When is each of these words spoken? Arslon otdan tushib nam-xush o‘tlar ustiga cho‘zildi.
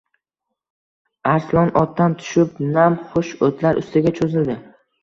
Arslon 1.33 1.69
otdan 1.83 2.17
tushib 2.23 2.59
nam-xush 2.73 3.39
o‘tlar 3.51 3.85
ustiga 3.85 4.21
cho‘zildi. 4.23 4.63